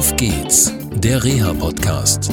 Auf 0.00 0.16
geht's, 0.16 0.72
der 0.94 1.22
Reha-Podcast. 1.22 2.32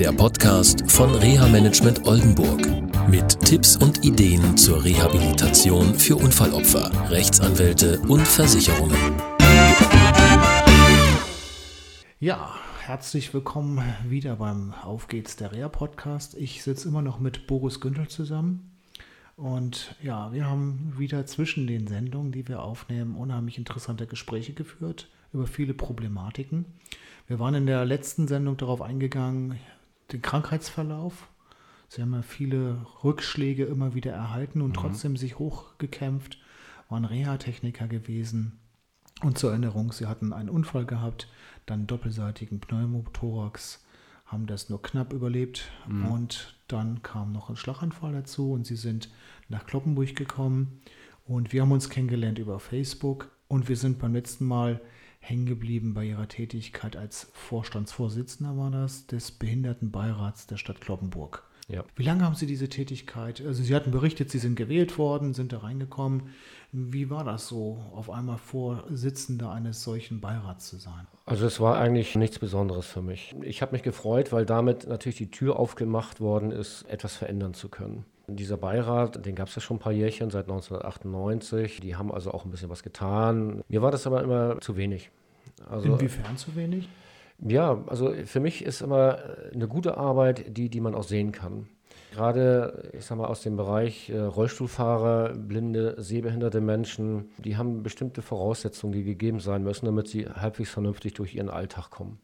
Der 0.00 0.10
Podcast 0.10 0.90
von 0.90 1.14
Reha 1.14 1.46
Management 1.46 2.04
Oldenburg. 2.08 2.66
Mit 3.08 3.38
Tipps 3.38 3.76
und 3.76 4.04
Ideen 4.04 4.56
zur 4.56 4.84
Rehabilitation 4.84 5.94
für 5.94 6.16
Unfallopfer, 6.16 6.90
Rechtsanwälte 7.10 8.00
und 8.08 8.26
Versicherungen. 8.26 8.98
Ja, 12.18 12.52
herzlich 12.84 13.32
willkommen 13.32 13.80
wieder 14.08 14.34
beim 14.34 14.74
Auf 14.82 15.06
geht's, 15.06 15.36
der 15.36 15.52
Reha-Podcast. 15.52 16.34
Ich 16.36 16.64
sitze 16.64 16.88
immer 16.88 17.02
noch 17.02 17.20
mit 17.20 17.46
Boris 17.46 17.80
Günther 17.80 18.08
zusammen. 18.08 18.73
Und 19.36 19.96
ja, 20.02 20.32
wir 20.32 20.46
haben 20.46 20.94
wieder 20.96 21.26
zwischen 21.26 21.66
den 21.66 21.86
Sendungen, 21.86 22.30
die 22.30 22.46
wir 22.46 22.62
aufnehmen, 22.62 23.16
unheimlich 23.16 23.58
interessante 23.58 24.06
Gespräche 24.06 24.52
geführt 24.52 25.08
über 25.32 25.46
viele 25.46 25.74
Problematiken. 25.74 26.64
Wir 27.26 27.40
waren 27.40 27.54
in 27.54 27.66
der 27.66 27.84
letzten 27.84 28.28
Sendung 28.28 28.56
darauf 28.56 28.80
eingegangen, 28.80 29.58
den 30.12 30.22
Krankheitsverlauf. 30.22 31.28
Sie 31.88 32.02
haben 32.02 32.14
ja 32.14 32.22
viele 32.22 32.86
Rückschläge 33.02 33.64
immer 33.64 33.94
wieder 33.94 34.12
erhalten 34.12 34.62
und 34.62 34.70
mhm. 34.70 34.74
trotzdem 34.74 35.16
sich 35.16 35.38
hochgekämpft, 35.38 36.38
waren 36.88 37.04
Reha-Techniker 37.04 37.88
gewesen. 37.88 38.58
Und 39.22 39.38
zur 39.38 39.50
Erinnerung, 39.50 39.92
sie 39.92 40.06
hatten 40.06 40.32
einen 40.32 40.50
Unfall 40.50 40.86
gehabt, 40.86 41.28
dann 41.66 41.86
doppelseitigen 41.86 42.60
Pneumothorax, 42.60 43.83
haben 44.24 44.46
das 44.46 44.68
nur 44.68 44.82
knapp 44.82 45.12
überlebt 45.12 45.70
mhm. 45.86 46.06
und 46.06 46.56
dann 46.68 47.02
kam 47.02 47.32
noch 47.32 47.50
ein 47.50 47.56
Schlaganfall 47.56 48.12
dazu 48.12 48.52
und 48.52 48.66
sie 48.66 48.76
sind 48.76 49.10
nach 49.48 49.66
Kloppenburg 49.66 50.14
gekommen 50.14 50.80
und 51.24 51.52
wir 51.52 51.62
haben 51.62 51.72
uns 51.72 51.90
kennengelernt 51.90 52.38
über 52.38 52.58
Facebook 52.58 53.30
und 53.48 53.68
wir 53.68 53.76
sind 53.76 53.98
beim 53.98 54.14
letzten 54.14 54.46
Mal 54.46 54.80
hängen 55.20 55.46
geblieben 55.46 55.94
bei 55.94 56.04
ihrer 56.04 56.28
Tätigkeit 56.28 56.96
als 56.96 57.30
Vorstandsvorsitzender 57.32 58.56
war 58.56 58.70
das 58.70 59.06
des 59.06 59.30
Behindertenbeirats 59.32 60.46
der 60.46 60.58
Stadt 60.58 60.80
Kloppenburg. 60.80 61.42
Ja. 61.68 61.84
Wie 61.96 62.02
lange 62.02 62.24
haben 62.24 62.34
Sie 62.34 62.46
diese 62.46 62.68
Tätigkeit? 62.68 63.42
Also 63.44 63.62
Sie 63.62 63.74
hatten 63.74 63.90
berichtet, 63.90 64.30
Sie 64.30 64.38
sind 64.38 64.54
gewählt 64.54 64.98
worden, 64.98 65.32
sind 65.32 65.52
da 65.52 65.58
reingekommen. 65.58 66.24
Wie 66.72 67.08
war 67.08 67.24
das 67.24 67.48
so, 67.48 67.78
auf 67.94 68.10
einmal 68.10 68.36
Vorsitzender 68.38 69.50
eines 69.50 69.82
solchen 69.82 70.20
Beirats 70.20 70.68
zu 70.68 70.76
sein? 70.76 71.06
Also 71.24 71.46
es 71.46 71.60
war 71.60 71.78
eigentlich 71.78 72.16
nichts 72.16 72.38
Besonderes 72.38 72.86
für 72.86 73.00
mich. 73.00 73.34
Ich 73.42 73.62
habe 73.62 73.72
mich 73.72 73.82
gefreut, 73.82 74.32
weil 74.32 74.44
damit 74.44 74.86
natürlich 74.86 75.16
die 75.16 75.30
Tür 75.30 75.58
aufgemacht 75.58 76.20
worden 76.20 76.50
ist, 76.50 76.82
etwas 76.82 77.16
verändern 77.16 77.54
zu 77.54 77.68
können. 77.68 78.04
Dieser 78.26 78.56
Beirat, 78.56 79.24
den 79.24 79.34
gab 79.34 79.48
es 79.48 79.54
ja 79.54 79.60
schon 79.60 79.76
ein 79.76 79.80
paar 79.80 79.92
Jährchen, 79.92 80.30
seit 80.30 80.44
1998. 80.44 81.80
Die 81.80 81.94
haben 81.94 82.10
also 82.10 82.32
auch 82.32 82.44
ein 82.44 82.50
bisschen 82.50 82.70
was 82.70 82.82
getan. 82.82 83.62
Mir 83.68 83.82
war 83.82 83.90
das 83.90 84.06
aber 84.06 84.22
immer 84.22 84.60
zu 84.60 84.76
wenig. 84.76 85.10
Also, 85.68 85.92
Inwiefern 85.92 86.36
zu 86.36 86.54
wenig? 86.56 86.88
Ja, 87.38 87.82
also 87.86 88.12
für 88.24 88.40
mich 88.40 88.64
ist 88.64 88.80
immer 88.80 89.18
eine 89.52 89.68
gute 89.68 89.96
Arbeit 89.96 90.56
die, 90.56 90.68
die 90.68 90.80
man 90.80 90.94
auch 90.94 91.02
sehen 91.02 91.32
kann. 91.32 91.68
Gerade, 92.12 92.90
ich 92.96 93.04
sag 93.04 93.18
mal, 93.18 93.26
aus 93.26 93.42
dem 93.42 93.56
Bereich 93.56 94.08
äh, 94.08 94.20
Rollstuhlfahrer, 94.20 95.34
blinde, 95.34 95.96
sehbehinderte 95.98 96.60
Menschen, 96.60 97.30
die 97.38 97.56
haben 97.56 97.82
bestimmte 97.82 98.22
Voraussetzungen, 98.22 98.92
die 98.92 99.02
gegeben 99.02 99.40
sein 99.40 99.64
müssen, 99.64 99.86
damit 99.86 100.06
sie 100.06 100.26
halbwegs 100.26 100.70
vernünftig 100.70 101.14
durch 101.14 101.34
ihren 101.34 101.50
Alltag 101.50 101.90
kommen. 101.90 102.20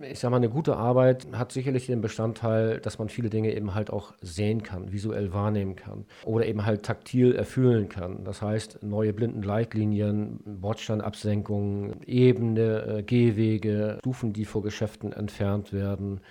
Ich 0.00 0.20
sage 0.20 0.30
mal, 0.30 0.38
eine 0.38 0.48
gute 0.48 0.76
Arbeit 0.76 1.26
hat 1.32 1.52
sicherlich 1.52 1.84
den 1.84 2.00
Bestandteil, 2.00 2.80
dass 2.80 2.98
man 2.98 3.10
viele 3.10 3.28
Dinge 3.28 3.54
eben 3.54 3.74
halt 3.74 3.90
auch 3.90 4.14
sehen 4.22 4.62
kann, 4.62 4.90
visuell 4.90 5.34
wahrnehmen 5.34 5.76
kann 5.76 6.06
oder 6.24 6.46
eben 6.46 6.64
halt 6.64 6.82
taktil 6.82 7.34
erfüllen 7.34 7.90
kann. 7.90 8.24
Das 8.24 8.40
heißt, 8.40 8.82
neue 8.82 9.12
Blindenleitlinien, 9.12 10.40
Bordsteinabsenkungen, 10.46 12.02
Ebene, 12.06 13.00
äh, 13.00 13.02
Gehwege, 13.02 13.98
Stufen, 13.98 14.32
die 14.32 14.46
vor 14.46 14.62
Geschäften 14.62 15.12
entfernt 15.12 15.74
werden, 15.74 16.22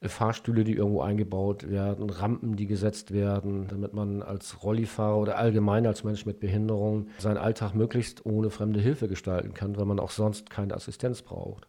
äh, 0.00 0.08
Fahrstühle, 0.08 0.62
die 0.62 0.74
irgendwo 0.74 1.00
eingebaut 1.00 1.70
werden, 1.70 2.10
Rampen, 2.10 2.56
die 2.56 2.66
gesetzt 2.66 3.14
werden, 3.14 3.68
damit 3.68 3.94
man 3.94 4.20
als 4.20 4.62
Rollifahrer 4.62 5.16
oder 5.18 5.38
allgemein 5.38 5.86
als 5.86 6.04
Mensch 6.04 6.26
mit 6.26 6.40
Behinderung 6.40 7.08
seinen 7.16 7.38
Alltag 7.38 7.74
möglichst 7.74 8.26
ohne 8.26 8.50
fremde 8.50 8.80
Hilfe 8.80 9.08
gestalten 9.08 9.54
kann, 9.54 9.78
weil 9.78 9.86
man 9.86 9.98
auch 9.98 10.10
sonst 10.10 10.50
keine 10.50 10.74
Assistenz 10.74 11.22
braucht. 11.22 11.68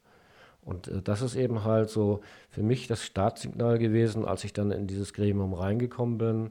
Und 0.64 0.88
äh, 0.88 1.02
das 1.02 1.22
ist 1.22 1.36
eben 1.36 1.64
halt 1.64 1.90
so 1.90 2.22
für 2.50 2.64
mich 2.64 2.88
das 2.88 3.04
Startsignal 3.04 3.80
gewesen, 3.80 4.26
als 4.26 4.44
ich 4.44 4.54
dann 4.54 4.72
in 4.72 4.88
dieses 4.88 5.14
Gremium 5.14 5.54
reingekommen 5.54 6.18
bin, 6.18 6.50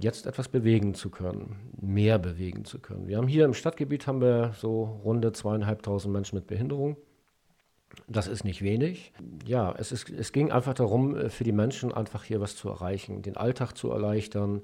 jetzt 0.00 0.26
etwas 0.26 0.48
bewegen 0.48 0.94
zu 0.94 1.10
können, 1.10 1.56
mehr 1.80 2.18
bewegen 2.18 2.64
zu 2.64 2.78
können. 2.78 3.08
Wir 3.08 3.16
haben 3.16 3.28
hier 3.28 3.44
im 3.44 3.54
Stadtgebiet 3.54 4.06
haben 4.06 4.20
wir 4.20 4.52
so 4.56 5.00
runde 5.04 5.32
zweieinhalbtausend 5.32 6.12
Menschen 6.12 6.36
mit 6.36 6.46
Behinderung. 6.46 6.96
Das 8.06 8.28
ist 8.28 8.44
nicht 8.44 8.62
wenig. 8.62 9.12
Ja, 9.46 9.74
es, 9.76 9.92
ist, 9.92 10.10
es 10.10 10.32
ging 10.32 10.52
einfach 10.52 10.74
darum, 10.74 11.16
äh, 11.16 11.30
für 11.30 11.44
die 11.44 11.52
Menschen 11.52 11.92
einfach 11.92 12.24
hier 12.24 12.40
was 12.40 12.56
zu 12.56 12.68
erreichen, 12.68 13.22
den 13.22 13.36
Alltag 13.36 13.72
zu 13.76 13.90
erleichtern. 13.90 14.62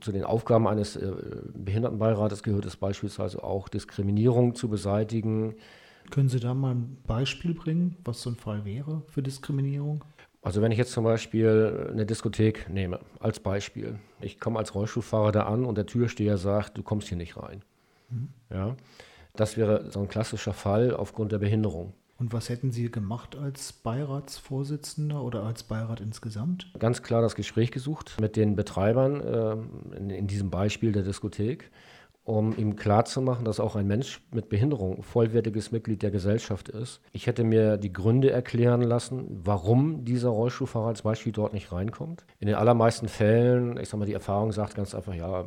Zu 0.00 0.12
den 0.12 0.24
Aufgaben 0.24 0.66
eines 0.68 0.96
äh, 0.96 1.12
Behindertenbeirates 1.54 2.42
gehört 2.42 2.66
es 2.66 2.76
beispielsweise 2.76 3.42
auch, 3.42 3.68
Diskriminierung 3.68 4.54
zu 4.54 4.68
beseitigen, 4.68 5.54
können 6.10 6.28
Sie 6.28 6.40
da 6.40 6.54
mal 6.54 6.74
ein 6.74 6.96
Beispiel 7.06 7.54
bringen, 7.54 7.96
was 8.04 8.22
so 8.22 8.30
ein 8.30 8.36
Fall 8.36 8.64
wäre 8.64 9.02
für 9.08 9.22
Diskriminierung? 9.22 10.04
Also 10.42 10.60
wenn 10.60 10.72
ich 10.72 10.78
jetzt 10.78 10.92
zum 10.92 11.04
Beispiel 11.04 11.88
eine 11.90 12.04
Diskothek 12.04 12.68
nehme, 12.68 13.00
als 13.18 13.40
Beispiel. 13.40 13.98
Ich 14.20 14.38
komme 14.38 14.58
als 14.58 14.74
Rollstuhlfahrer 14.74 15.32
da 15.32 15.44
an 15.44 15.64
und 15.64 15.76
der 15.76 15.86
Türsteher 15.86 16.36
sagt, 16.36 16.76
du 16.76 16.82
kommst 16.82 17.08
hier 17.08 17.16
nicht 17.16 17.36
rein. 17.38 17.62
Mhm. 18.10 18.28
Ja, 18.50 18.76
das 19.34 19.56
wäre 19.56 19.90
so 19.90 20.00
ein 20.00 20.08
klassischer 20.08 20.52
Fall 20.52 20.94
aufgrund 20.94 21.32
der 21.32 21.38
Behinderung. 21.38 21.94
Und 22.16 22.32
was 22.32 22.48
hätten 22.48 22.70
Sie 22.70 22.90
gemacht 22.90 23.36
als 23.36 23.72
Beiratsvorsitzender 23.72 25.22
oder 25.22 25.42
als 25.42 25.64
Beirat 25.64 26.00
insgesamt? 26.00 26.70
Ganz 26.78 27.02
klar 27.02 27.22
das 27.22 27.34
Gespräch 27.34 27.72
gesucht 27.72 28.20
mit 28.20 28.36
den 28.36 28.54
Betreibern 28.54 29.20
äh, 29.20 29.96
in, 29.96 30.10
in 30.10 30.26
diesem 30.26 30.50
Beispiel 30.50 30.92
der 30.92 31.02
Diskothek 31.02 31.70
um 32.24 32.56
ihm 32.56 32.76
klarzumachen, 32.76 33.44
dass 33.44 33.60
auch 33.60 33.76
ein 33.76 33.86
Mensch 33.86 34.22
mit 34.32 34.48
Behinderung 34.48 35.02
vollwertiges 35.02 35.72
Mitglied 35.72 36.02
der 36.02 36.10
Gesellschaft 36.10 36.70
ist. 36.70 37.00
Ich 37.12 37.26
hätte 37.26 37.44
mir 37.44 37.76
die 37.76 37.92
Gründe 37.92 38.30
erklären 38.30 38.82
lassen, 38.82 39.26
warum 39.44 40.04
dieser 40.04 40.30
Rollstuhlfahrer 40.30 40.88
als 40.88 41.02
Beispiel 41.02 41.32
dort 41.32 41.52
nicht 41.52 41.70
reinkommt. 41.70 42.24
In 42.40 42.46
den 42.46 42.56
allermeisten 42.56 43.08
Fällen, 43.08 43.76
ich 43.76 43.88
sage 43.88 43.98
mal, 43.98 44.06
die 44.06 44.14
Erfahrung 44.14 44.52
sagt 44.52 44.74
ganz 44.74 44.94
einfach, 44.94 45.14
ja, 45.14 45.44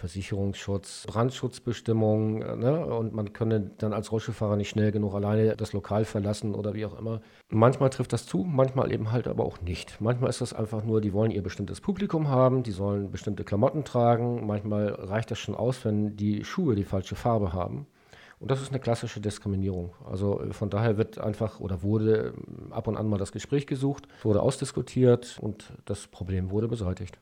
Versicherungsschutz, 0.00 1.04
Brandschutzbestimmungen 1.06 2.42
äh, 2.42 2.56
ne? 2.56 2.86
und 2.86 3.12
man 3.12 3.32
könne 3.32 3.70
dann 3.78 3.92
als 3.92 4.10
Rollstuhlfahrer 4.10 4.56
nicht 4.56 4.70
schnell 4.70 4.92
genug 4.92 5.14
alleine 5.14 5.56
das 5.56 5.74
Lokal 5.74 6.04
verlassen 6.04 6.54
oder 6.54 6.74
wie 6.74 6.86
auch 6.86 6.98
immer. 6.98 7.20
Manchmal 7.50 7.90
trifft 7.90 8.12
das 8.12 8.26
zu, 8.26 8.38
manchmal 8.38 8.92
eben 8.92 9.12
halt 9.12 9.28
aber 9.28 9.44
auch 9.44 9.60
nicht. 9.60 10.00
Manchmal 10.00 10.30
ist 10.30 10.40
das 10.40 10.54
einfach 10.54 10.84
nur, 10.84 11.00
die 11.00 11.12
wollen 11.12 11.30
ihr 11.30 11.42
bestimmtes 11.42 11.80
Publikum 11.80 12.28
haben, 12.28 12.62
die 12.62 12.72
sollen 12.72 13.10
bestimmte 13.10 13.44
Klamotten 13.44 13.84
tragen. 13.84 14.46
Manchmal 14.46 14.88
reicht 14.88 15.30
das 15.30 15.38
schon 15.38 15.54
aus, 15.54 15.84
wenn 15.84 16.16
die 16.16 16.44
Schuhe 16.44 16.74
die 16.74 16.84
falsche 16.84 17.14
Farbe 17.14 17.52
haben. 17.52 17.86
Und 18.40 18.50
das 18.50 18.62
ist 18.62 18.70
eine 18.70 18.80
klassische 18.80 19.20
Diskriminierung. 19.20 19.92
Also 20.10 20.40
äh, 20.40 20.52
von 20.52 20.70
daher 20.70 20.96
wird 20.96 21.18
einfach 21.18 21.60
oder 21.60 21.82
wurde 21.82 22.32
ähm, 22.34 22.72
ab 22.72 22.88
und 22.88 22.96
an 22.96 23.06
mal 23.06 23.18
das 23.18 23.32
Gespräch 23.32 23.66
gesucht, 23.66 24.08
wurde 24.22 24.40
ausdiskutiert 24.40 25.38
und 25.40 25.72
das 25.84 26.06
Problem 26.06 26.50
wurde 26.50 26.66
beseitigt. 26.66 27.18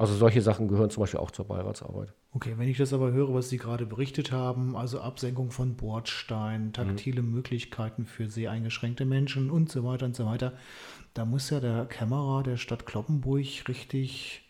Also 0.00 0.14
solche 0.14 0.40
Sachen 0.40 0.66
gehören 0.66 0.88
zum 0.88 1.02
Beispiel 1.02 1.20
auch 1.20 1.30
zur 1.30 1.44
Beiratsarbeit. 1.44 2.14
Okay, 2.32 2.54
wenn 2.56 2.70
ich 2.70 2.78
das 2.78 2.94
aber 2.94 3.12
höre, 3.12 3.34
was 3.34 3.50
Sie 3.50 3.58
gerade 3.58 3.84
berichtet 3.84 4.32
haben, 4.32 4.74
also 4.74 5.02
Absenkung 5.02 5.50
von 5.50 5.76
Bordsteinen, 5.76 6.72
taktile 6.72 7.20
mhm. 7.20 7.32
Möglichkeiten 7.32 8.06
für 8.06 8.30
sehr 8.30 8.50
eingeschränkte 8.50 9.04
Menschen 9.04 9.50
und 9.50 9.70
so 9.70 9.84
weiter 9.84 10.06
und 10.06 10.16
so 10.16 10.24
weiter, 10.24 10.54
da 11.12 11.26
muss 11.26 11.50
ja 11.50 11.60
der 11.60 11.84
Kämmerer 11.84 12.42
der 12.42 12.56
Stadt 12.56 12.86
Kloppenburg 12.86 13.68
richtig 13.68 14.48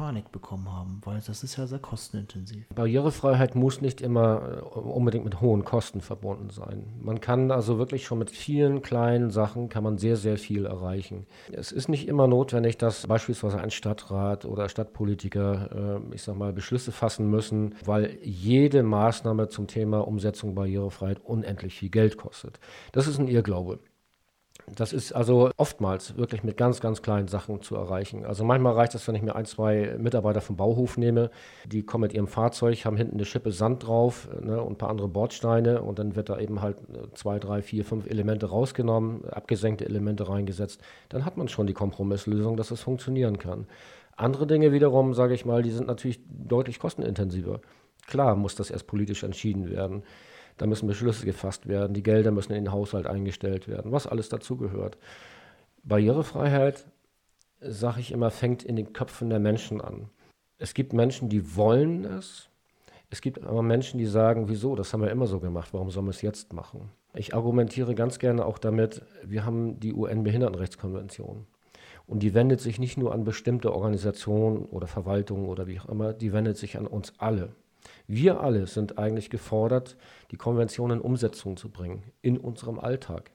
Panik 0.00 0.32
bekommen 0.32 0.72
haben, 0.72 1.02
weil 1.04 1.20
das 1.26 1.42
ist 1.42 1.56
ja 1.58 1.66
sehr 1.66 1.78
kostenintensiv. 1.78 2.66
Barrierefreiheit 2.74 3.54
muss 3.54 3.82
nicht 3.82 4.00
immer 4.00 4.62
äh, 4.74 4.78
unbedingt 4.78 5.26
mit 5.26 5.42
hohen 5.42 5.62
Kosten 5.62 6.00
verbunden 6.00 6.48
sein. 6.48 6.84
Man 7.02 7.20
kann 7.20 7.50
also 7.50 7.76
wirklich 7.76 8.06
schon 8.06 8.18
mit 8.18 8.30
vielen 8.30 8.80
kleinen 8.80 9.28
Sachen 9.28 9.68
kann 9.68 9.84
man 9.84 9.98
sehr, 9.98 10.16
sehr 10.16 10.38
viel 10.38 10.64
erreichen. 10.64 11.26
Es 11.52 11.70
ist 11.70 11.90
nicht 11.90 12.08
immer 12.08 12.26
notwendig, 12.26 12.78
dass 12.78 13.06
beispielsweise 13.06 13.60
ein 13.60 13.70
Stadtrat 13.70 14.46
oder 14.46 14.70
Stadtpolitiker, 14.70 16.00
äh, 16.10 16.14
ich 16.14 16.22
sag 16.22 16.34
mal, 16.34 16.54
Beschlüsse 16.54 16.92
fassen 16.92 17.28
müssen, 17.28 17.74
weil 17.84 18.16
jede 18.22 18.82
Maßnahme 18.82 19.48
zum 19.48 19.66
Thema 19.66 20.08
Umsetzung 20.08 20.54
Barrierefreiheit 20.54 21.20
unendlich 21.22 21.74
viel 21.74 21.90
Geld 21.90 22.16
kostet. 22.16 22.58
Das 22.92 23.06
ist 23.06 23.18
ein 23.18 23.28
Irrglaube. 23.28 23.80
Das 24.76 24.92
ist 24.92 25.12
also 25.12 25.50
oftmals 25.56 26.16
wirklich 26.16 26.44
mit 26.44 26.56
ganz, 26.56 26.80
ganz 26.80 27.02
kleinen 27.02 27.28
Sachen 27.28 27.60
zu 27.60 27.74
erreichen. 27.74 28.24
Also 28.24 28.44
manchmal 28.44 28.74
reicht 28.74 28.94
es, 28.94 29.06
wenn 29.08 29.14
ich 29.14 29.22
mir 29.22 29.34
ein, 29.34 29.44
zwei 29.44 29.96
Mitarbeiter 29.98 30.40
vom 30.40 30.56
Bauhof 30.56 30.96
nehme, 30.96 31.30
die 31.66 31.82
kommen 31.82 32.02
mit 32.02 32.14
ihrem 32.14 32.28
Fahrzeug, 32.28 32.84
haben 32.84 32.96
hinten 32.96 33.14
eine 33.14 33.24
Schippe 33.24 33.52
Sand 33.52 33.86
drauf 33.86 34.28
ne, 34.40 34.62
und 34.62 34.72
ein 34.72 34.78
paar 34.78 34.90
andere 34.90 35.08
Bordsteine 35.08 35.82
und 35.82 35.98
dann 35.98 36.14
wird 36.14 36.28
da 36.28 36.38
eben 36.38 36.62
halt 36.62 36.76
zwei, 37.14 37.38
drei, 37.38 37.62
vier, 37.62 37.84
fünf 37.84 38.06
Elemente 38.06 38.46
rausgenommen, 38.46 39.24
abgesenkte 39.28 39.86
Elemente 39.86 40.28
reingesetzt. 40.28 40.80
Dann 41.08 41.24
hat 41.24 41.36
man 41.36 41.48
schon 41.48 41.66
die 41.66 41.74
Kompromisslösung, 41.74 42.56
dass 42.56 42.70
es 42.70 42.80
funktionieren 42.80 43.38
kann. 43.38 43.66
Andere 44.16 44.46
Dinge 44.46 44.72
wiederum, 44.72 45.14
sage 45.14 45.34
ich 45.34 45.44
mal, 45.44 45.62
die 45.62 45.70
sind 45.70 45.86
natürlich 45.86 46.20
deutlich 46.28 46.78
kostenintensiver. 46.78 47.60
Klar 48.06 48.36
muss 48.36 48.54
das 48.54 48.70
erst 48.70 48.86
politisch 48.86 49.22
entschieden 49.22 49.70
werden. 49.70 50.02
Da 50.60 50.66
müssen 50.66 50.86
Beschlüsse 50.86 51.24
gefasst 51.24 51.68
werden, 51.68 51.94
die 51.94 52.02
Gelder 52.02 52.32
müssen 52.32 52.52
in 52.52 52.64
den 52.64 52.72
Haushalt 52.72 53.06
eingestellt 53.06 53.66
werden, 53.66 53.92
was 53.92 54.06
alles 54.06 54.28
dazugehört. 54.28 54.98
Barrierefreiheit, 55.84 56.84
sage 57.62 58.00
ich 58.00 58.12
immer, 58.12 58.30
fängt 58.30 58.62
in 58.62 58.76
den 58.76 58.92
Köpfen 58.92 59.30
der 59.30 59.38
Menschen 59.38 59.80
an. 59.80 60.10
Es 60.58 60.74
gibt 60.74 60.92
Menschen, 60.92 61.30
die 61.30 61.56
wollen 61.56 62.04
es. 62.04 62.50
Es 63.08 63.22
gibt 63.22 63.42
aber 63.42 63.62
Menschen, 63.62 63.96
die 63.96 64.04
sagen, 64.04 64.50
wieso, 64.50 64.76
das 64.76 64.92
haben 64.92 65.00
wir 65.00 65.10
immer 65.10 65.26
so 65.26 65.40
gemacht, 65.40 65.70
warum 65.72 65.90
sollen 65.90 66.04
wir 66.04 66.10
es 66.10 66.20
jetzt 66.20 66.52
machen? 66.52 66.90
Ich 67.14 67.34
argumentiere 67.34 67.94
ganz 67.94 68.18
gerne 68.18 68.44
auch 68.44 68.58
damit, 68.58 69.00
wir 69.24 69.46
haben 69.46 69.80
die 69.80 69.94
UN-Behindertenrechtskonvention. 69.94 71.46
Und 72.06 72.22
die 72.22 72.34
wendet 72.34 72.60
sich 72.60 72.78
nicht 72.78 72.98
nur 72.98 73.14
an 73.14 73.24
bestimmte 73.24 73.72
Organisationen 73.72 74.66
oder 74.66 74.86
Verwaltungen 74.86 75.46
oder 75.46 75.66
wie 75.66 75.80
auch 75.80 75.88
immer, 75.88 76.12
die 76.12 76.34
wendet 76.34 76.58
sich 76.58 76.76
an 76.76 76.86
uns 76.86 77.14
alle. 77.16 77.48
Wir 78.12 78.40
alle 78.40 78.66
sind 78.66 78.98
eigentlich 78.98 79.30
gefordert, 79.30 79.96
die 80.32 80.36
Konvention 80.36 80.90
in 80.90 81.00
Umsetzung 81.00 81.56
zu 81.56 81.68
bringen, 81.68 82.02
in 82.22 82.38
unserem 82.38 82.80
Alltag. 82.80 83.30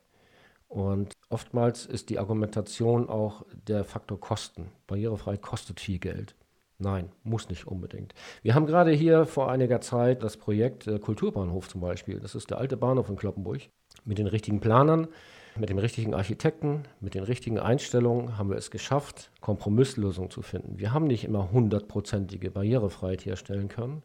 Und 0.67 1.13
oftmals 1.29 1.85
ist 1.85 2.09
die 2.09 2.19
Argumentation 2.19 3.07
auch 3.07 3.45
der 3.69 3.85
Faktor 3.85 4.19
Kosten. 4.19 4.67
Barrierefrei 4.87 5.37
kostet 5.37 5.79
viel 5.79 5.99
Geld. 5.99 6.35
Nein, 6.77 7.09
muss 7.23 7.47
nicht 7.47 7.67
unbedingt. 7.67 8.13
Wir 8.41 8.53
haben 8.53 8.65
gerade 8.65 8.91
hier 8.91 9.25
vor 9.25 9.49
einiger 9.49 9.79
Zeit 9.79 10.23
das 10.23 10.35
Projekt 10.35 10.87
äh, 10.87 10.99
Kulturbahnhof 10.99 11.69
zum 11.69 11.79
Beispiel. 11.79 12.19
Das 12.19 12.35
ist 12.35 12.49
der 12.49 12.57
alte 12.57 12.75
Bahnhof 12.75 13.07
in 13.07 13.15
Kloppenburg. 13.15 13.61
Mit 14.03 14.17
den 14.17 14.27
richtigen 14.27 14.59
Planern, 14.59 15.07
mit 15.55 15.69
dem 15.69 15.77
richtigen 15.77 16.13
Architekten, 16.13 16.83
mit 16.99 17.13
den 17.13 17.23
richtigen 17.23 17.59
Einstellungen 17.59 18.37
haben 18.37 18.49
wir 18.49 18.57
es 18.57 18.71
geschafft, 18.71 19.31
Kompromisslösungen 19.39 20.31
zu 20.31 20.41
finden. 20.41 20.79
Wir 20.79 20.91
haben 20.91 21.07
nicht 21.07 21.23
immer 21.23 21.49
hundertprozentige 21.53 22.51
Barrierefreiheit 22.51 23.25
herstellen 23.25 23.69
können. 23.69 24.03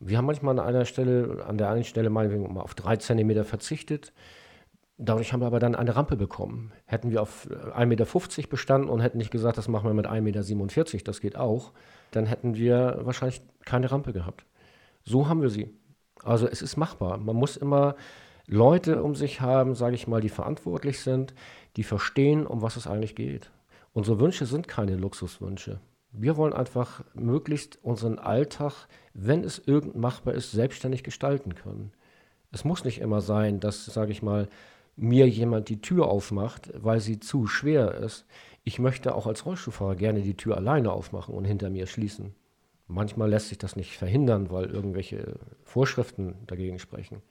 Wir 0.00 0.18
haben 0.18 0.26
manchmal 0.26 0.58
an 0.58 0.64
einer 0.64 0.84
Stelle, 0.84 1.44
an 1.46 1.58
der 1.58 1.70
einen 1.70 1.84
Stelle 1.84 2.10
meinetwegen 2.10 2.52
mal 2.52 2.60
auf 2.60 2.74
drei 2.74 2.96
Zentimeter 2.96 3.44
verzichtet. 3.44 4.12
Dadurch 4.96 5.32
haben 5.32 5.40
wir 5.40 5.46
aber 5.46 5.60
dann 5.60 5.74
eine 5.74 5.94
Rampe 5.94 6.16
bekommen. 6.16 6.72
Hätten 6.84 7.10
wir 7.10 7.22
auf 7.22 7.48
1,50 7.48 7.86
Meter 7.86 8.48
bestanden 8.48 8.88
und 8.88 9.00
hätten 9.00 9.18
nicht 9.18 9.30
gesagt, 9.30 9.58
das 9.58 9.68
machen 9.68 9.88
wir 9.88 9.94
mit 9.94 10.06
1,47 10.06 10.22
Meter, 10.22 11.04
das 11.04 11.20
geht 11.20 11.36
auch, 11.36 11.72
dann 12.10 12.26
hätten 12.26 12.56
wir 12.56 13.00
wahrscheinlich 13.02 13.42
keine 13.64 13.90
Rampe 13.90 14.12
gehabt. 14.12 14.44
So 15.04 15.28
haben 15.28 15.40
wir 15.40 15.50
sie. 15.50 15.72
Also 16.24 16.48
es 16.48 16.62
ist 16.62 16.76
machbar. 16.76 17.18
Man 17.18 17.36
muss 17.36 17.56
immer 17.56 17.94
Leute 18.46 19.02
um 19.02 19.14
sich 19.14 19.40
haben, 19.40 19.74
sage 19.74 19.94
ich 19.94 20.08
mal, 20.08 20.20
die 20.20 20.28
verantwortlich 20.28 21.00
sind, 21.00 21.34
die 21.76 21.84
verstehen, 21.84 22.46
um 22.46 22.62
was 22.62 22.76
es 22.76 22.86
eigentlich 22.86 23.14
geht. 23.14 23.50
Unsere 23.92 24.18
Wünsche 24.20 24.46
sind 24.46 24.68
keine 24.68 24.96
Luxuswünsche. 24.96 25.80
Wir 26.20 26.36
wollen 26.36 26.52
einfach 26.52 27.04
möglichst 27.14 27.78
unseren 27.84 28.18
Alltag, 28.18 28.88
wenn 29.14 29.44
es 29.44 29.62
irgend 29.64 29.94
machbar 29.94 30.34
ist, 30.34 30.50
selbstständig 30.50 31.04
gestalten 31.04 31.54
können. 31.54 31.92
Es 32.50 32.64
muss 32.64 32.84
nicht 32.84 33.00
immer 33.00 33.20
sein, 33.20 33.60
dass, 33.60 33.84
sage 33.84 34.10
ich 34.10 34.20
mal, 34.20 34.48
mir 34.96 35.28
jemand 35.28 35.68
die 35.68 35.80
Tür 35.80 36.08
aufmacht, 36.08 36.72
weil 36.74 36.98
sie 36.98 37.20
zu 37.20 37.46
schwer 37.46 37.94
ist. 37.94 38.26
Ich 38.64 38.80
möchte 38.80 39.14
auch 39.14 39.28
als 39.28 39.46
Rollstuhlfahrer 39.46 39.94
gerne 39.94 40.22
die 40.22 40.36
Tür 40.36 40.56
alleine 40.56 40.90
aufmachen 40.90 41.36
und 41.36 41.44
hinter 41.44 41.70
mir 41.70 41.86
schließen. 41.86 42.34
Manchmal 42.88 43.30
lässt 43.30 43.50
sich 43.50 43.58
das 43.58 43.76
nicht 43.76 43.96
verhindern, 43.96 44.50
weil 44.50 44.64
irgendwelche 44.64 45.38
Vorschriften 45.62 46.34
dagegen 46.48 46.80
sprechen. 46.80 47.22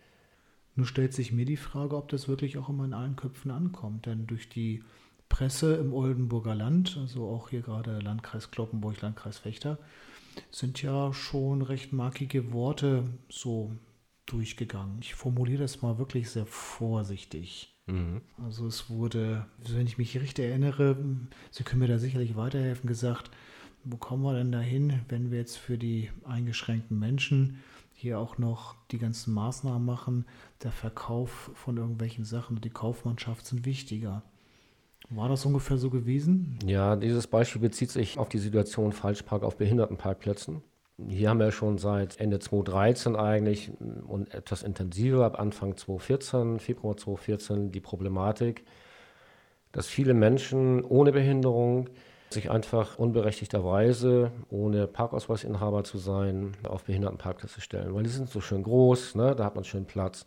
Nun 0.76 0.86
stellt 0.86 1.14
sich 1.14 1.34
mir 1.34 1.46
die 1.46 1.58
Frage, 1.58 1.98
ob 1.98 2.08
das 2.08 2.30
wirklich 2.30 2.58
auch 2.58 2.70
immer 2.70 2.86
in 2.86 2.94
allen 2.94 3.18
Köpfen 3.18 3.52
ankommt. 3.52 4.06
Denn 4.06 4.28
durch 4.28 4.48
die 4.48 4.82
Presse 5.30 5.76
im 5.76 5.94
Oldenburger 5.94 6.56
Land, 6.56 6.98
also 7.00 7.28
auch 7.28 7.50
hier 7.50 7.62
gerade 7.62 8.00
Landkreis 8.00 8.52
Kloppenburg, 8.52 9.02
Landkreis 9.02 9.38
Fechter, 9.38 9.78
sind 10.52 10.82
ja 10.82 11.14
schon 11.14 11.62
recht 11.62 11.94
markige 11.94 12.52
Worte 12.54 13.04
so 13.30 13.72
durchgegangen. 14.26 14.98
Ich 15.02 15.16
formuliere 15.16 15.62
das 15.62 15.82
mal 15.82 15.98
wirklich 15.98 16.30
sehr 16.30 16.46
vorsichtig. 16.46 17.74
Mhm. 17.88 18.22
Also 18.44 18.68
es 18.68 18.90
wurde, 18.90 19.46
wenn 19.70 19.88
ich 19.88 19.98
mich 19.98 20.20
richtig 20.20 20.46
erinnere, 20.46 20.98
Sie 21.52 21.64
können 21.64 21.80
mir 21.80 21.88
da 21.88 21.98
sicherlich 21.98 22.36
weiterhelfen, 22.36 22.88
gesagt, 22.88 23.32
wo 23.84 23.98
kommen 23.98 24.24
wir 24.24 24.34
denn 24.34 24.52
dahin, 24.52 25.02
wenn 25.08 25.32
wir 25.32 25.40
jetzt 25.40 25.58
für 25.58 25.78
die 25.78 26.12
eingeschränkten 26.26 27.00
Menschen 27.00 27.64
hier 27.94 28.20
auch 28.20 28.38
noch 28.38 28.76
die 28.92 29.00
ganzen 29.00 29.34
Maßnahmen 29.34 29.84
machen, 29.84 30.26
der 30.62 30.72
Verkauf 30.72 31.52
von 31.56 31.78
irgendwelchen 31.78 32.26
Sachen 32.26 32.58
und 32.58 32.66
die 32.66 32.70
Kaufmannschaft 32.70 33.46
sind 33.46 33.66
wichtiger. 33.66 34.24
War 35.10 35.30
das 35.30 35.46
ungefähr 35.46 35.78
so 35.78 35.90
gewesen? 35.90 36.60
Ja, 36.66 36.96
dieses 36.96 37.28
Beispiel 37.28 37.62
bezieht 37.62 37.92
sich 37.92 38.18
auf 38.18 38.28
die 38.28 38.40
Situation 38.40 38.92
Falschpark 38.92 39.44
auf 39.44 39.58
Behindertenparkplätzen. 39.58 40.62
Hier 41.08 41.30
haben 41.30 41.40
wir 41.40 41.52
schon 41.52 41.78
seit 41.78 42.20
Ende 42.20 42.40
2013 42.40 43.16
eigentlich 43.16 43.72
und 44.08 44.34
etwas 44.34 44.64
intensiver 44.64 45.26
ab 45.26 45.40
Anfang 45.40 45.78
2014, 45.78 46.60
Februar 46.60 46.98
2014, 46.98 47.72
die 47.72 47.80
Problematik, 47.80 48.66
dass 49.72 49.88
viele 49.88 50.14
Menschen 50.14 50.84
ohne 50.84 51.12
Behinderung 51.12 51.90
sich 52.32 52.50
einfach 52.50 52.98
unberechtigterweise, 52.98 54.32
ohne 54.50 54.88
Parkausweisinhaber 54.88 55.84
zu 55.84 56.00
sein, 56.00 56.58
auf 56.68 56.84
Behindertenparkplätze 56.84 57.62
stellen, 57.62 57.94
weil 57.94 58.04
die 58.04 58.10
sind 58.10 58.30
so 58.30 58.42
schön 58.42 58.64
groß, 58.64 59.16
ne? 59.16 59.36
da 59.36 59.46
hat 59.46 59.56
man 59.56 59.64
schön 59.64 59.86
Platz. 59.86 60.26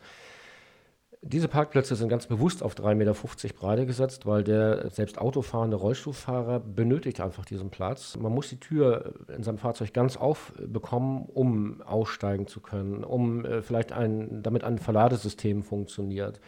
Diese 1.23 1.49
Parkplätze 1.49 1.97
sind 1.97 2.09
ganz 2.09 2.27
bewusst 2.27 2.63
auf 2.63 2.75
3,50 2.75 2.95
Meter 2.95 3.15
Breite 3.55 3.85
gesetzt, 3.85 4.25
weil 4.25 4.43
der 4.43 4.89
selbst 4.89 5.19
autofahrende 5.19 5.77
Rollstuhlfahrer 5.77 6.61
benötigt 6.61 7.21
einfach 7.21 7.45
diesen 7.45 7.69
Platz. 7.69 8.17
Man 8.17 8.33
muss 8.33 8.49
die 8.49 8.59
Tür 8.59 9.13
in 9.29 9.43
seinem 9.43 9.59
Fahrzeug 9.59 9.93
ganz 9.93 10.17
aufbekommen, 10.17 11.27
um 11.27 11.83
aussteigen 11.83 12.47
zu 12.47 12.61
können, 12.61 13.05
um 13.05 13.45
äh, 13.45 13.61
vielleicht 13.61 13.93
ein, 13.93 14.43
damit 14.43 14.65
ein 14.65 14.79
Verladesystem 14.79 15.63
funktioniert. 15.63 16.41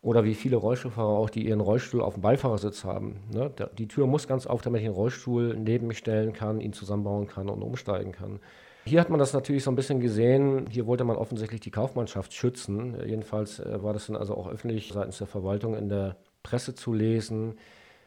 Oder 0.00 0.24
wie 0.24 0.34
viele 0.34 0.56
Rollstuhlfahrer 0.56 1.16
auch, 1.16 1.30
die 1.30 1.46
ihren 1.46 1.60
Rollstuhl 1.60 2.00
auf 2.00 2.14
dem 2.14 2.22
Beifahrersitz 2.22 2.82
haben. 2.82 3.20
Ne? 3.32 3.52
Die 3.78 3.86
Tür 3.86 4.08
muss 4.08 4.26
ganz 4.26 4.48
auf, 4.48 4.62
damit 4.62 4.80
ich 4.80 4.88
den 4.88 4.96
Rollstuhl 4.96 5.56
neben 5.56 5.86
mich 5.86 5.98
stellen 5.98 6.32
kann, 6.32 6.60
ihn 6.60 6.72
zusammenbauen 6.72 7.28
kann 7.28 7.48
und 7.48 7.62
umsteigen 7.62 8.10
kann. 8.10 8.40
Hier 8.84 9.00
hat 9.00 9.10
man 9.10 9.20
das 9.20 9.32
natürlich 9.32 9.62
so 9.62 9.70
ein 9.70 9.76
bisschen 9.76 10.00
gesehen. 10.00 10.66
Hier 10.68 10.86
wollte 10.86 11.04
man 11.04 11.16
offensichtlich 11.16 11.60
die 11.60 11.70
Kaufmannschaft 11.70 12.34
schützen. 12.34 12.96
Jedenfalls 13.06 13.60
äh, 13.60 13.82
war 13.82 13.92
das 13.92 14.06
dann 14.06 14.16
also 14.16 14.36
auch 14.36 14.48
öffentlich 14.48 14.92
seitens 14.92 15.18
der 15.18 15.28
Verwaltung 15.28 15.76
in 15.76 15.88
der 15.88 16.16
Presse 16.42 16.74
zu 16.74 16.92
lesen, 16.92 17.54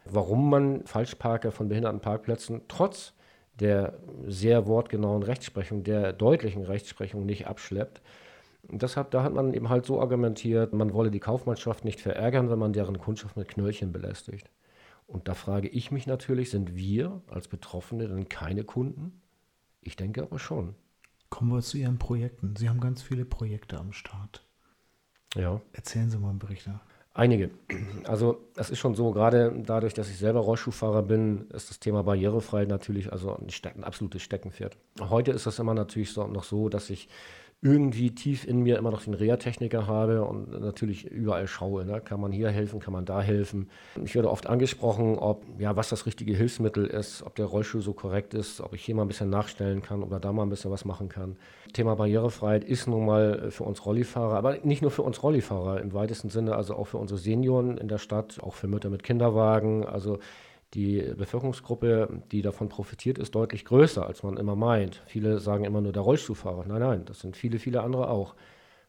warum 0.04 0.50
man 0.50 0.86
Falschparker 0.86 1.52
von 1.52 1.70
behinderten 1.70 2.02
Parkplätzen 2.02 2.62
trotz 2.68 3.14
der 3.60 3.98
sehr 4.28 4.68
wortgenauen 4.68 5.24
Rechtsprechung, 5.24 5.84
der 5.84 6.12
deutlichen 6.12 6.64
Rechtsprechung 6.64 7.26
nicht 7.26 7.48
abschleppt. 7.48 8.02
Deshalb, 8.68 9.12
da 9.12 9.24
hat 9.24 9.34
man 9.34 9.54
eben 9.54 9.70
halt 9.70 9.86
so 9.86 10.02
argumentiert, 10.02 10.74
man 10.74 10.94
wolle 10.94 11.12
die 11.12 11.20
Kaufmannschaft 11.20 11.86
nicht 11.86 12.02
verärgern, 12.02 12.50
wenn 12.50 12.60
man 12.60 12.74
deren 12.74 12.98
Kundschaft 13.00 13.38
mit 13.38 13.48
Knöllchen 13.48 13.94
belästigt. 13.94 14.50
Und 15.08 15.28
da 15.28 15.36
frage 15.36 15.70
ich 15.70 15.92
mich 15.92 16.08
natürlich, 16.08 16.50
sind 16.50 16.76
wir 16.76 17.22
als 17.28 17.48
Betroffene 17.48 18.08
denn 18.08 18.28
keine 18.28 18.64
Kunden? 18.64 19.22
Ich 19.86 19.96
denke 19.96 20.24
aber 20.24 20.40
schon. 20.40 20.76
Kommen 21.30 21.52
wir 21.52 21.62
zu 21.62 21.78
Ihren 21.78 22.00
Projekten. 22.00 22.56
Sie 22.56 22.70
haben 22.70 22.80
ganz 22.80 23.02
viele 23.04 23.24
Projekte 23.24 23.78
am 23.78 23.94
Start. 23.94 24.44
Ja. 25.36 25.62
Erzählen 25.74 26.10
Sie 26.10 26.18
mal 26.18 26.32
einen 26.32 26.40
Bericht. 26.40 26.68
Einige. 27.14 27.52
Also 28.04 28.50
es 28.56 28.72
ist 28.72 28.80
schon 28.80 28.96
so, 28.96 29.12
gerade 29.12 29.54
dadurch, 29.64 29.94
dass 29.94 30.10
ich 30.10 30.18
selber 30.18 30.40
Rollschuhfahrer 30.40 31.04
bin, 31.04 31.48
ist 31.52 31.70
das 31.70 31.80
Thema 31.80 32.04
barrierefrei 32.04 32.66
natürlich 32.66 33.12
also 33.12 33.38
ein, 33.38 33.48
ein 33.76 33.84
absolutes 33.84 34.22
Steckenpferd. 34.24 34.76
Heute 35.00 35.32
ist 35.32 35.46
das 35.46 35.60
immer 35.60 35.74
natürlich 35.74 36.12
so, 36.12 36.28
noch 36.28 36.44
so, 36.44 36.68
dass 36.68 36.90
ich 36.90 37.08
irgendwie 37.66 38.12
tief 38.12 38.46
in 38.46 38.62
mir 38.62 38.78
immer 38.78 38.92
noch 38.92 39.02
den 39.02 39.16
Reha-Techniker 39.16 39.88
habe 39.88 40.24
und 40.24 40.52
natürlich 40.62 41.10
überall 41.10 41.48
schaue. 41.48 41.84
Ne? 41.84 42.00
Kann 42.00 42.22
man 42.22 42.32
hier 42.32 42.52
helfen, 42.52 42.80
kann 42.80 42.94
man 42.94 43.06
da 43.06 43.24
helfen. 43.24 43.72
Ich 44.04 44.14
werde 44.14 44.30
oft 44.30 44.46
angesprochen, 44.46 45.18
ob, 45.18 45.44
ja, 45.58 45.76
was 45.76 45.90
das 45.90 46.06
richtige 46.06 46.36
Hilfsmittel 46.36 46.86
ist, 46.86 47.24
ob 47.24 47.34
der 47.34 47.48
Rollstuhl 47.48 47.82
so 47.82 47.94
korrekt 47.94 48.36
ist, 48.36 48.62
ob 48.62 48.76
ich 48.76 48.86
hier 48.86 48.94
mal 48.94 49.02
ein 49.02 49.08
bisschen 49.08 49.32
nachstellen 49.32 49.82
kann 49.82 50.04
oder 50.04 50.20
da 50.20 50.32
mal 50.32 50.44
ein 50.44 50.50
bisschen 50.50 50.70
was 50.70 50.86
machen 50.86 51.10
kann. 51.10 51.38
Thema 51.74 51.96
Barrierefreiheit 51.96 52.64
ist 52.64 52.86
nun 52.88 53.08
mal 53.08 53.50
für 53.50 53.64
uns 53.64 53.84
Rollifahrer, 53.84 54.36
aber 54.36 54.60
nicht 54.60 54.84
nur 54.84 54.92
für 54.92 55.02
uns 55.02 55.24
Rollifahrer 55.24 55.82
im 55.82 55.92
weitesten 55.92 56.30
Sinne, 56.30 56.56
also 56.56 56.76
auch 56.76 56.86
für 56.86 56.98
unsere 56.98 57.20
Senioren 57.20 57.80
in 57.80 57.88
der 57.88 57.98
Stadt, 57.98 58.38
auch 58.44 58.54
für 58.54 58.68
Mütter 58.68 58.92
mit 58.92 59.02
Kinderwagen. 59.02 59.88
Also 59.88 60.20
die 60.76 61.02
Bevölkerungsgruppe, 61.18 62.22
die 62.32 62.42
davon 62.42 62.70
profitiert, 62.70 63.18
ist 63.18 63.34
deutlich 63.34 63.66
größer, 63.66 64.06
als 64.06 64.24
man 64.24 64.38
immer 64.38 64.56
meint. 64.56 65.02
Viele 65.08 65.40
sagen 65.40 65.64
immer 65.64 65.82
nur 65.82 65.94
der 65.94 66.02
Rollstuhlfahrer. 66.04 66.66
Nein, 66.68 66.82
nein, 66.82 67.06
das 67.06 67.22
sind 67.22 67.38
viele, 67.38 67.58
viele 67.60 67.82
andere 67.82 68.10
auch. 68.10 68.36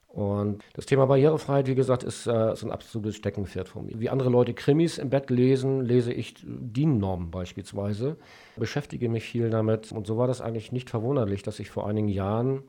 Und 0.08 0.64
das 0.72 0.86
Thema 0.86 1.06
Barrierefreiheit, 1.06 1.66
wie 1.66 1.74
gesagt, 1.74 2.02
ist, 2.02 2.26
äh, 2.26 2.52
ist 2.52 2.64
ein 2.64 2.72
absolutes 2.72 3.16
Steckenpferd 3.16 3.68
von 3.68 3.84
mir. 3.84 4.00
Wie 4.00 4.08
andere 4.08 4.30
Leute 4.30 4.54
Krimis 4.54 4.98
im 4.98 5.10
Bett 5.10 5.28
lesen, 5.30 5.82
lese 5.82 6.12
ich 6.12 6.34
DIN-Normen 6.42 7.30
beispielsweise, 7.30 8.16
beschäftige 8.56 9.10
mich 9.10 9.24
viel 9.24 9.50
damit. 9.50 9.92
Und 9.92 10.06
so 10.06 10.16
war 10.16 10.26
das 10.26 10.40
eigentlich 10.40 10.72
nicht 10.72 10.88
verwunderlich, 10.88 11.42
dass 11.42 11.60
ich 11.60 11.70
vor 11.70 11.86
einigen 11.86 12.08
Jahren 12.08 12.62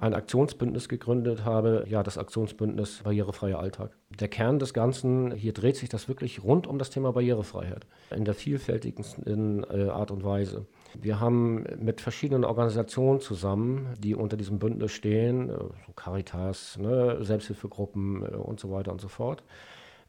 ein 0.00 0.14
Aktionsbündnis 0.14 0.88
gegründet 0.88 1.44
habe, 1.44 1.84
ja, 1.86 2.02
das 2.02 2.16
Aktionsbündnis 2.16 3.02
Barrierefreier 3.04 3.58
Alltag. 3.58 3.90
Der 4.08 4.28
Kern 4.28 4.58
des 4.58 4.72
Ganzen, 4.72 5.30
hier 5.32 5.52
dreht 5.52 5.76
sich 5.76 5.90
das 5.90 6.08
wirklich 6.08 6.42
rund 6.42 6.66
um 6.66 6.78
das 6.78 6.88
Thema 6.88 7.12
Barrierefreiheit 7.12 7.86
in 8.10 8.24
der 8.24 8.32
vielfältigsten 8.32 9.64
äh, 9.64 9.88
Art 9.88 10.10
und 10.10 10.24
Weise. 10.24 10.66
Wir 10.98 11.20
haben 11.20 11.64
mit 11.78 12.00
verschiedenen 12.00 12.44
Organisationen 12.44 13.20
zusammen, 13.20 13.94
die 13.98 14.14
unter 14.14 14.38
diesem 14.38 14.58
Bündnis 14.58 14.92
stehen, 14.92 15.50
äh, 15.50 15.52
so 15.52 15.92
Caritas, 15.94 16.78
ne, 16.78 17.18
Selbsthilfegruppen 17.22 18.22
äh, 18.22 18.36
und 18.36 18.58
so 18.58 18.70
weiter 18.70 18.92
und 18.92 19.02
so 19.02 19.08
fort. 19.08 19.42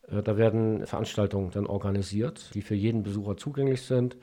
Da 0.09 0.35
werden 0.35 0.85
Veranstaltungen 0.87 1.51
dann 1.51 1.67
organisiert, 1.67 2.53
die 2.55 2.61
für 2.61 2.75
jeden 2.75 3.03
Besucher 3.03 3.37
zugänglich 3.37 3.83
sind. 3.83 4.17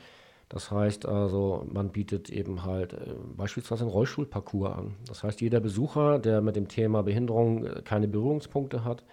Das 0.48 0.70
heißt 0.70 1.06
also, 1.06 1.66
man 1.70 1.90
bietet 1.90 2.30
eben 2.30 2.64
halt 2.64 2.94
äh, 2.94 3.14
beispielsweise 3.36 3.82
einen 3.82 3.90
Rollstuhlparcours 3.90 4.76
an. 4.76 4.94
Das 5.06 5.22
heißt, 5.22 5.40
jeder 5.40 5.60
Besucher, 5.60 6.18
der 6.18 6.40
mit 6.40 6.56
dem 6.56 6.68
Thema 6.68 7.02
Behinderung 7.02 7.66
äh, 7.66 7.82
keine 7.82 8.08
Berührungspunkte 8.08 8.84
hat, 8.84 9.04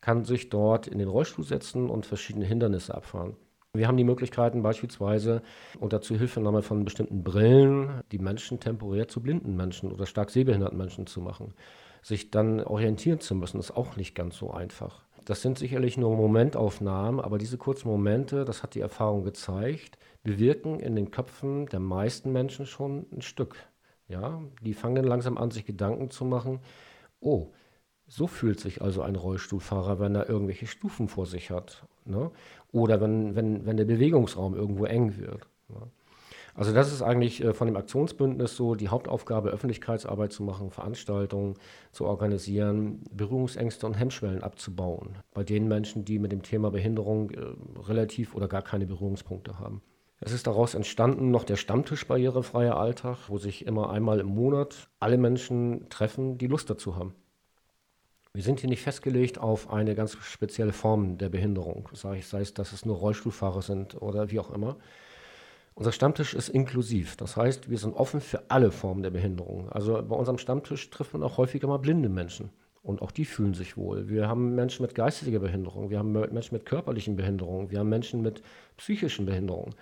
kann 0.00 0.24
sich 0.24 0.48
dort 0.48 0.86
in 0.86 0.98
den 0.98 1.08
Rollstuhl 1.08 1.44
setzen 1.44 1.90
und 1.90 2.06
verschiedene 2.06 2.46
Hindernisse 2.46 2.94
abfahren. 2.94 3.36
Wir 3.72 3.86
haben 3.86 3.96
die 3.96 4.04
Möglichkeiten 4.04 4.62
beispielsweise 4.62 5.42
unter 5.78 6.00
Zuhilfenahme 6.00 6.62
von 6.62 6.84
bestimmten 6.84 7.22
Brillen 7.22 8.02
die 8.10 8.18
Menschen 8.18 8.58
temporär 8.58 9.06
zu 9.06 9.22
blinden 9.22 9.54
Menschen 9.56 9.92
oder 9.92 10.06
stark 10.06 10.30
sehbehinderten 10.30 10.76
Menschen 10.76 11.06
zu 11.06 11.20
machen. 11.20 11.54
Sich 12.02 12.32
dann 12.32 12.64
orientieren 12.64 13.20
zu 13.20 13.36
müssen, 13.36 13.60
ist 13.60 13.70
auch 13.70 13.94
nicht 13.96 14.16
ganz 14.16 14.38
so 14.38 14.50
einfach. 14.50 15.04
Das 15.24 15.42
sind 15.42 15.58
sicherlich 15.58 15.96
nur 15.96 16.16
Momentaufnahmen, 16.16 17.20
aber 17.20 17.38
diese 17.38 17.58
kurzen 17.58 17.88
Momente, 17.88 18.44
das 18.44 18.62
hat 18.62 18.74
die 18.74 18.80
Erfahrung 18.80 19.24
gezeigt, 19.24 19.98
bewirken 20.22 20.80
in 20.80 20.96
den 20.96 21.10
Köpfen 21.10 21.66
der 21.66 21.80
meisten 21.80 22.32
Menschen 22.32 22.66
schon 22.66 23.06
ein 23.12 23.22
Stück. 23.22 23.56
Ja, 24.08 24.42
die 24.62 24.74
fangen 24.74 24.96
dann 24.96 25.04
langsam 25.04 25.38
an, 25.38 25.50
sich 25.50 25.64
Gedanken 25.64 26.10
zu 26.10 26.24
machen. 26.24 26.60
Oh, 27.20 27.48
so 28.08 28.26
fühlt 28.26 28.58
sich 28.58 28.82
also 28.82 29.02
ein 29.02 29.14
Rollstuhlfahrer, 29.14 30.00
wenn 30.00 30.16
er 30.16 30.28
irgendwelche 30.28 30.66
Stufen 30.66 31.06
vor 31.06 31.26
sich 31.26 31.50
hat. 31.50 31.86
Ne? 32.04 32.30
Oder 32.72 33.00
wenn, 33.00 33.36
wenn, 33.36 33.66
wenn 33.66 33.76
der 33.76 33.84
Bewegungsraum 33.84 34.54
irgendwo 34.54 34.84
eng 34.86 35.16
wird. 35.16 35.46
Ne? 35.68 35.76
Also 36.60 36.74
das 36.74 36.92
ist 36.92 37.00
eigentlich 37.00 37.42
äh, 37.42 37.54
von 37.54 37.68
dem 37.68 37.76
Aktionsbündnis 37.78 38.54
so 38.54 38.74
die 38.74 38.90
Hauptaufgabe, 38.90 39.48
Öffentlichkeitsarbeit 39.48 40.30
zu 40.30 40.42
machen, 40.42 40.70
Veranstaltungen 40.70 41.54
zu 41.90 42.04
organisieren, 42.04 43.02
Berührungsängste 43.10 43.86
und 43.86 43.94
Hemmschwellen 43.94 44.42
abzubauen 44.42 45.16
bei 45.32 45.42
den 45.42 45.68
Menschen, 45.68 46.04
die 46.04 46.18
mit 46.18 46.32
dem 46.32 46.42
Thema 46.42 46.70
Behinderung 46.70 47.30
äh, 47.30 47.46
relativ 47.78 48.34
oder 48.34 48.46
gar 48.46 48.60
keine 48.60 48.84
Berührungspunkte 48.84 49.58
haben. 49.58 49.80
Es 50.18 50.32
ist 50.32 50.46
daraus 50.46 50.74
entstanden 50.74 51.30
noch 51.30 51.44
der 51.44 51.56
Stammtisch 51.56 52.06
Barrierefreier 52.06 52.76
Alltag, 52.76 53.16
wo 53.28 53.38
sich 53.38 53.64
immer 53.64 53.88
einmal 53.88 54.20
im 54.20 54.28
Monat 54.28 54.90
alle 54.98 55.16
Menschen 55.16 55.88
treffen, 55.88 56.36
die 56.36 56.46
Lust 56.46 56.68
dazu 56.68 56.94
haben. 56.94 57.14
Wir 58.34 58.42
sind 58.42 58.60
hier 58.60 58.68
nicht 58.68 58.82
festgelegt 58.82 59.38
auf 59.38 59.72
eine 59.72 59.94
ganz 59.94 60.18
spezielle 60.20 60.74
Form 60.74 61.16
der 61.16 61.30
Behinderung, 61.30 61.88
sei, 61.94 62.18
es, 62.18 62.52
dass 62.52 62.74
es 62.74 62.84
nur 62.84 62.96
Rollstuhlfahrer 62.96 63.62
sind 63.62 64.02
oder 64.02 64.30
wie 64.30 64.40
auch 64.40 64.50
immer. 64.50 64.76
Unser 65.74 65.92
Stammtisch 65.92 66.34
ist 66.34 66.48
inklusiv, 66.48 67.16
das 67.16 67.36
heißt, 67.36 67.70
wir 67.70 67.78
sind 67.78 67.94
offen 67.94 68.20
für 68.20 68.50
alle 68.50 68.70
Formen 68.70 69.02
der 69.02 69.10
Behinderung. 69.10 69.70
Also 69.70 70.02
bei 70.02 70.16
unserem 70.16 70.38
Stammtisch 70.38 70.90
trifft 70.90 71.12
man 71.14 71.22
auch 71.22 71.38
häufiger 71.38 71.68
mal 71.68 71.78
blinde 71.78 72.08
Menschen 72.08 72.50
und 72.82 73.02
auch 73.02 73.10
die 73.10 73.24
fühlen 73.24 73.54
sich 73.54 73.76
wohl. 73.76 74.08
Wir 74.08 74.28
haben 74.28 74.54
Menschen 74.54 74.82
mit 74.82 74.94
geistiger 74.94 75.38
Behinderung, 75.38 75.90
wir 75.90 75.98
haben 75.98 76.12
Menschen 76.12 76.54
mit 76.54 76.66
körperlichen 76.66 77.16
Behinderungen, 77.16 77.70
wir 77.70 77.78
haben 77.78 77.88
Menschen 77.88 78.20
mit 78.20 78.42
psychischen 78.76 79.26
Behinderungen. 79.26 79.74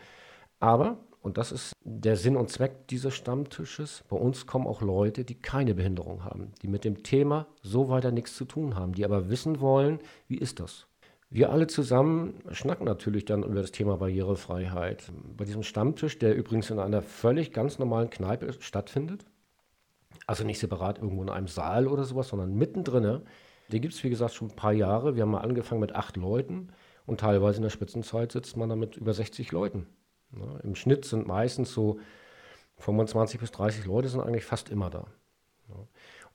Aber 0.61 0.99
und 1.21 1.37
das 1.37 1.53
ist 1.53 1.73
der 1.85 2.17
Sinn 2.17 2.37
und 2.37 2.49
Zweck 2.49 2.87
dieses 2.89 3.15
Stammtisches. 3.15 4.05
Bei 4.09 4.17
uns 4.17 4.47
kommen 4.47 4.67
auch 4.67 4.81
Leute, 4.81 5.25
die 5.25 5.35
keine 5.35 5.75
Behinderung 5.75 6.25
haben, 6.25 6.53
die 6.63 6.69
mit 6.69 6.85
dem 6.85 7.03
Thema 7.03 7.47
so 7.61 7.89
weiter 7.89 8.13
nichts 8.13 8.37
zu 8.37 8.45
tun 8.45 8.77
haben, 8.77 8.95
die 8.95 9.05
aber 9.05 9.29
wissen 9.29 9.61
wollen, 9.61 9.99
wie 10.29 10.39
ist 10.39 10.61
das? 10.61 10.87
Wir 11.31 11.51
alle 11.51 11.67
zusammen 11.67 12.41
schnacken 12.53 12.87
natürlich 12.87 13.27
dann 13.27 13.43
über 13.43 13.61
das 13.61 13.71
Thema 13.71 13.99
Barrierefreiheit. 13.99 15.13
Bei 15.37 15.45
diesem 15.45 15.63
Stammtisch, 15.63 16.19
der 16.19 16.35
übrigens 16.35 16.71
in 16.71 16.79
einer 16.79 17.03
völlig 17.03 17.53
ganz 17.53 17.79
normalen 17.79 18.09
Kneipe 18.09 18.55
stattfindet, 18.61 19.27
also 20.27 20.45
nicht 20.45 20.59
separat 20.59 20.99
irgendwo 20.99 21.23
in 21.23 21.29
einem 21.29 21.47
Saal 21.47 21.87
oder 21.87 22.05
sowas, 22.05 22.29
sondern 22.29 22.55
mittendrin, 22.55 23.23
den 23.71 23.81
gibt 23.83 23.93
es 23.93 24.03
wie 24.05 24.11
gesagt 24.11 24.35
schon 24.35 24.49
ein 24.49 24.57
paar 24.57 24.73
Jahre. 24.73 25.17
Wir 25.17 25.23
haben 25.23 25.31
mal 25.31 25.41
angefangen 25.41 25.83
mit 25.83 25.95
acht 25.95 26.17
Leuten 26.17 26.69
und 27.05 27.21
teilweise 27.21 27.59
in 27.59 27.63
der 27.63 27.71
Spitzenzeit 27.71 28.33
sitzt 28.33 28.57
man 28.57 28.71
da 28.71 28.77
mit 28.77 28.97
über 28.97 29.13
60 29.13 29.53
Leuten. 29.53 29.87
Ne? 30.31 30.61
Im 30.63 30.75
Schnitt 30.75 31.05
sind 31.05 31.27
meistens 31.27 31.73
so 31.73 31.99
25 32.79 33.41
bis 33.41 33.51
30 33.51 33.85
Leute 33.85 34.09
sind 34.09 34.21
eigentlich 34.21 34.45
fast 34.45 34.71
immer 34.71 34.89
da. 34.89 35.07
Ne? 35.69 35.87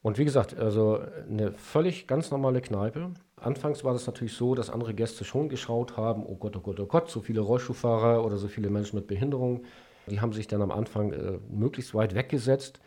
Und 0.04 0.18
wie 0.18 0.26
gesagt, 0.26 0.58
also 0.58 1.02
eine 1.30 1.54
völlig 1.54 2.08
ganz 2.08 2.30
normale 2.30 2.62
Kneipe. 2.62 3.12
Anfangs 3.44 3.84
war 3.84 3.94
das 3.94 4.08
natürlich 4.08 4.34
so, 4.34 4.56
dass 4.56 4.70
andere 4.70 4.94
Gäste 4.94 5.26
schon 5.26 5.50
geschaut 5.50 5.98
haben, 5.98 6.26
oh 6.26 6.36
Gott, 6.36 6.56
oh 6.56 6.62
Gott, 6.62 6.80
oh 6.80 6.86
Gott, 6.86 7.10
so 7.10 7.20
viele 7.20 7.42
Rollstuhlfahrer 7.42 8.24
oder 8.24 8.38
so 8.38 8.48
viele 8.48 8.70
Menschen 8.70 8.96
mit 8.96 9.08
Behinderung. 9.08 9.64
Die 10.08 10.22
haben 10.22 10.34
sich 10.34 10.48
dann 10.48 10.62
am 10.62 10.72
Anfang 10.72 11.12
äh, 11.12 11.40
möglichst 11.50 11.94
weit 11.94 12.16
weggesetzt. 12.16 12.80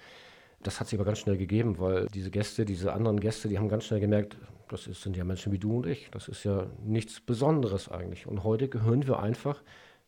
Das 0.63 0.81
hat 0.81 0.89
sich 0.89 0.99
aber 0.99 1.05
ganz 1.05 1.19
schnell 1.19 1.37
gegeben, 1.37 1.79
weil 1.79 2.07
diese 2.07 2.31
Gäste, 2.31 2.65
diese 2.65 2.93
anderen 2.93 3.21
Gäste, 3.21 3.49
die 3.49 3.59
haben 3.59 3.69
ganz 3.69 3.85
schnell 3.85 4.01
gemerkt, 4.01 4.39
das 4.69 4.87
ist, 4.87 5.03
sind 5.03 5.17
ja 5.17 5.25
Menschen 5.25 5.53
wie 5.53 5.59
du 5.59 5.77
und 5.77 5.87
ich. 5.87 6.11
Das 6.11 6.29
ist 6.29 6.45
ja 6.45 6.67
nichts 6.85 7.21
Besonderes 7.21 7.91
eigentlich. 7.91 8.27
Und 8.27 8.43
heute 8.43 8.69
gehören 8.69 9.07
wir 9.07 9.21
einfach 9.21 9.63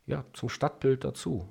ja, 0.06 0.24
zum 0.32 0.48
Stadtbild 0.48 1.04
dazu. 1.04 1.46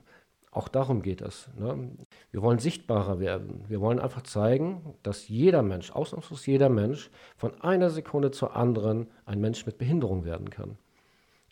Auch 0.57 0.69
darum 0.69 1.03
geht 1.03 1.21
es. 1.21 1.49
Ne? 1.55 1.91
Wir 2.31 2.41
wollen 2.41 2.57
sichtbarer 2.57 3.19
werden. 3.19 3.63
Wir 3.67 3.79
wollen 3.79 3.99
einfach 3.99 4.23
zeigen, 4.23 4.95
dass 5.03 5.27
jeder 5.27 5.61
Mensch, 5.61 5.91
ausnahmslos 5.91 6.47
jeder 6.47 6.67
Mensch, 6.67 7.11
von 7.35 7.61
einer 7.61 7.91
Sekunde 7.91 8.31
zur 8.31 8.55
anderen 8.55 9.05
ein 9.25 9.39
Mensch 9.39 9.67
mit 9.67 9.77
Behinderung 9.77 10.25
werden 10.25 10.49
kann. 10.49 10.79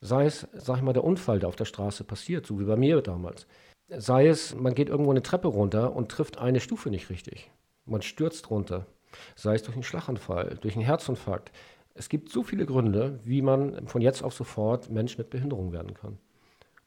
Sei 0.01 0.25
es, 0.25 0.47
sag 0.53 0.77
ich 0.77 0.81
mal, 0.81 0.93
der 0.93 1.03
Unfall, 1.03 1.37
der 1.37 1.49
auf 1.49 1.55
der 1.55 1.65
Straße 1.65 2.03
passiert, 2.03 2.47
so 2.47 2.59
wie 2.59 2.63
bei 2.63 2.77
mir 2.77 2.99
damals. 3.03 3.45
Sei 3.89 4.25
es, 4.25 4.55
man 4.55 4.73
geht 4.73 4.89
irgendwo 4.89 5.11
eine 5.11 5.21
Treppe 5.21 5.49
runter 5.49 5.95
und 5.95 6.09
trifft 6.09 6.39
eine 6.39 6.59
Stufe 6.59 6.89
nicht 6.89 7.11
richtig. 7.11 7.51
Man 7.85 8.01
stürzt 8.01 8.49
runter. 8.49 8.87
Sei 9.35 9.53
es 9.53 9.61
durch 9.61 9.75
einen 9.75 9.83
Schlaganfall, 9.83 10.57
durch 10.61 10.73
einen 10.73 10.83
Herzinfarkt. 10.83 11.51
Es 11.93 12.09
gibt 12.09 12.29
so 12.29 12.41
viele 12.41 12.65
Gründe, 12.65 13.19
wie 13.23 13.43
man 13.43 13.85
von 13.85 14.01
jetzt 14.01 14.23
auf 14.23 14.33
sofort 14.33 14.89
Mensch 14.89 15.19
mit 15.19 15.29
Behinderung 15.29 15.73
werden 15.73 15.93
kann. 15.93 16.17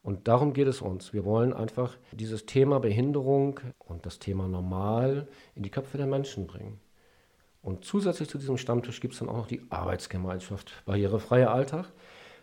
Und 0.09 0.27
darum 0.27 0.55
geht 0.55 0.69
es 0.69 0.81
uns. 0.81 1.13
Wir 1.13 1.27
wollen 1.27 1.53
einfach 1.53 1.99
dieses 2.13 2.47
Thema 2.47 2.81
Behinderung 2.81 3.61
und 3.77 4.07
das 4.07 4.19
Thema 4.19 4.49
Normal 4.49 5.29
in 5.55 5.63
die 5.63 5.71
Köpfe 5.71 5.99
der 5.99 6.07
Menschen 6.07 6.47
bringen. 6.47 6.81
Und 7.61 7.85
zusätzlich 7.85 8.31
zu 8.31 8.39
diesem 8.39 8.57
Stammtisch 8.57 9.03
gibt 9.03 9.13
es 9.13 9.21
dann 9.21 9.29
auch 9.29 9.37
noch 9.37 9.47
die 9.47 9.61
Arbeitsgemeinschaft 9.69 10.73
Barrierefreier 10.87 11.51
Alltag. 11.51 11.93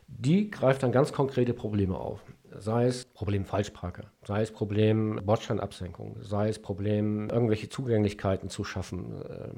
Die 0.07 0.51
greift 0.51 0.83
dann 0.83 0.91
ganz 0.91 1.11
konkrete 1.11 1.55
Probleme 1.55 1.97
auf. 1.97 2.19
Sei 2.55 2.85
es 2.85 3.05
Problem 3.05 3.45
Falschparker, 3.45 4.11
sei 4.23 4.43
es 4.43 4.51
Problem 4.51 5.19
Bordsteinabsenkung, 5.25 6.17
sei 6.21 6.49
es 6.49 6.61
Problem 6.61 7.31
irgendwelche 7.31 7.67
Zugänglichkeiten 7.67 8.47
zu 8.49 8.63
schaffen, 8.63 9.23
äh, 9.23 9.49